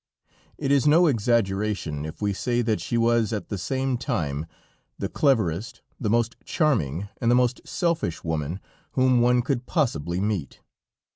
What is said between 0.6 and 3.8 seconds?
is no exaggeration, if we say that she was at the